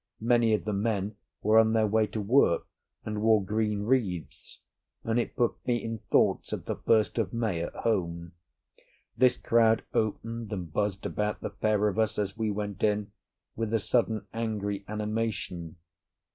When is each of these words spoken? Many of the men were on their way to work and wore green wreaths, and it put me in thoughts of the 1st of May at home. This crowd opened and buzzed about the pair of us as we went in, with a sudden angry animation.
Many 0.21 0.55
of 0.55 0.65
the 0.65 0.73
men 0.73 1.15
were 1.43 1.59
on 1.59 1.73
their 1.73 1.85
way 1.85 2.07
to 2.07 2.21
work 2.21 2.65
and 3.05 3.21
wore 3.21 3.45
green 3.45 3.83
wreaths, 3.83 4.59
and 5.03 5.19
it 5.19 5.35
put 5.35 5.63
me 5.67 5.75
in 5.75 5.99
thoughts 5.99 6.51
of 6.51 6.65
the 6.65 6.75
1st 6.75 7.19
of 7.19 7.33
May 7.33 7.61
at 7.61 7.75
home. 7.75 8.31
This 9.15 9.37
crowd 9.37 9.83
opened 9.93 10.51
and 10.51 10.73
buzzed 10.73 11.05
about 11.05 11.41
the 11.41 11.51
pair 11.51 11.87
of 11.87 11.99
us 11.99 12.17
as 12.17 12.35
we 12.35 12.49
went 12.49 12.81
in, 12.81 13.11
with 13.55 13.71
a 13.75 13.79
sudden 13.79 14.25
angry 14.33 14.83
animation. 14.87 15.75